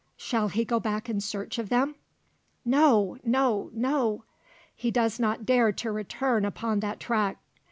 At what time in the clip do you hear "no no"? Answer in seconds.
2.65-3.69, 3.23-4.23